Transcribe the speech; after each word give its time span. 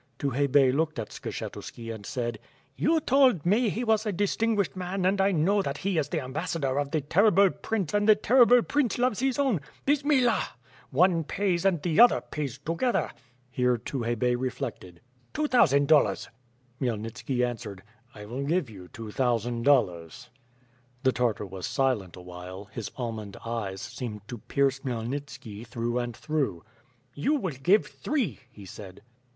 Tukhay 0.17 0.51
Bey 0.51 0.71
looked 0.71 0.97
at 0.97 1.09
Skshetuski 1.09 1.93
and 1.93 2.07
said: 2.07 2.39
"You 2.75 2.99
told 3.01 3.45
me 3.45 3.69
he 3.69 3.83
was 3.83 4.03
a 4.03 4.11
distinguished 4.11 4.75
man 4.75 5.05
and 5.05 5.21
I 5.21 5.31
know 5.31 5.61
that 5.61 5.77
he 5.77 5.99
is 5.99 6.09
the 6.09 6.23
ambassador 6.23 6.79
of 6.79 6.89
the 6.89 7.01
terrible 7.01 7.51
prince 7.51 7.93
and 7.93 8.09
the 8.09 8.15
terrible 8.15 8.63
prince 8.63 8.97
loves 8.97 9.19
his 9.19 9.37
own, 9.37 9.61
Bismillah!* 9.85 10.55
One 10.89 11.23
pays, 11.23 11.65
and 11.65 11.79
the 11.83 11.99
other 11.99 12.19
pays— 12.19 12.57
together..." 12.65 13.11
Here 13.51 13.77
Tukhay 13.77 14.17
Bey 14.17 14.33
reflected: 14.35 15.01
"Two 15.35 15.45
thousand 15.47 15.87
dollars." 15.87 16.29
Khmyelnitski 16.81 17.45
answered, 17.45 17.83
"I 18.15 18.25
will 18.25 18.43
give 18.43 18.71
you 18.71 18.87
two 18.87 19.11
thousand 19.11 19.61
dollars." 19.65 20.31
The 21.03 21.11
Tartar 21.11 21.45
was 21.45 21.67
silent 21.67 22.15
awhile; 22.15 22.69
his 22.71 22.89
almond 22.97 23.37
eyes 23.45 23.81
seemed 23.81 24.27
to 24.29 24.39
pierce 24.39 24.79
Khmyelnitski 24.79 25.67
through 25.67 25.99
and 25.99 26.17
through: 26.17 26.63
"You 27.13 27.35
will 27.35 27.53
give 27.53 27.85
three," 27.85 28.39
he 28.51 28.65
said. 28.65 29.03